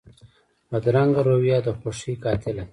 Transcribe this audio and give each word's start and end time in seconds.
بدرنګه 0.69 1.21
رویه 1.27 1.59
د 1.65 1.67
خوښۍ 1.79 2.13
قاتله 2.23 2.63
ده 2.65 2.65